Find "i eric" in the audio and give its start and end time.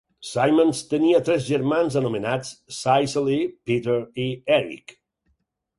4.27-4.99